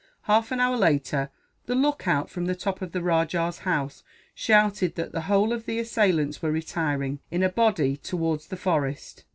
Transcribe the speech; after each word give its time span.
Half 0.23 0.51
an 0.51 0.59
hour 0.59 0.77
later, 0.77 1.29
the 1.67 1.75
lookout 1.75 2.27
from 2.27 2.45
the 2.47 2.55
top 2.55 2.81
of 2.81 2.91
the 2.91 3.03
rajah's 3.03 3.59
house 3.59 4.01
shouted 4.33 4.95
that 4.95 5.11
the 5.11 5.21
whole 5.29 5.53
of 5.53 5.67
the 5.67 5.77
assailants 5.77 6.41
were 6.41 6.51
retiring, 6.51 7.19
in 7.29 7.43
a 7.43 7.49
body, 7.49 7.97
towards 7.97 8.47
the 8.47 8.57
forest. 8.57 9.25